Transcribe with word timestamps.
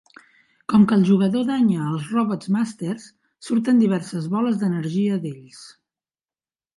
Com 0.71 0.85
que 0.91 0.95
el 0.99 1.03
jugador 1.09 1.43
danya 1.49 1.89
els 1.89 2.07
Robots 2.13 2.49
Masters, 2.55 3.05
surten 3.49 3.81
diverses 3.83 4.31
boles 4.37 4.57
d'energia 4.63 5.21
d'ells. 5.27 5.61